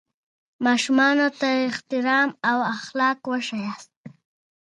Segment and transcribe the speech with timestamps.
[0.65, 3.91] ماشومانو ته احترام او اخلاق وښیاست.